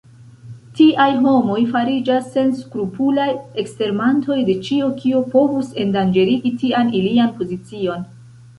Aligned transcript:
Tiaj 0.77 1.09
homoj 1.25 1.57
fariĝas 1.75 2.29
senskrupulaj 2.37 3.27
ekstermantoj 3.65 4.39
de 4.49 4.57
ĉio, 4.69 4.89
kio 5.05 5.23
povus 5.37 5.71
endanĝerigi 5.85 6.57
tian 6.65 6.93
ilian 7.05 7.33
pozicion. 7.43 8.07